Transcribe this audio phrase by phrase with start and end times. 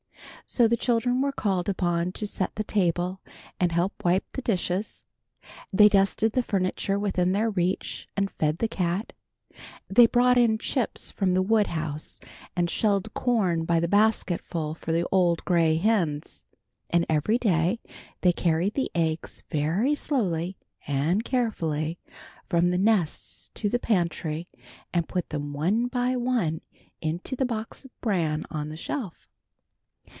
[0.47, 3.21] So the children were called upon to set the table
[3.57, 5.05] and help wipe the dishes.
[5.71, 9.13] They dusted the furniture within their reach and fed the cat.
[9.89, 12.19] They brought in chips from the woodhouse
[12.53, 16.43] and shelled corn by the basketful for the old gray hens.
[16.89, 17.79] And every day
[18.19, 21.97] they carried the eggs very slowly and carefully
[22.49, 24.49] from the nests to the pantry
[24.93, 26.59] and put them one by one
[26.99, 29.29] into the box of bran on the shelf.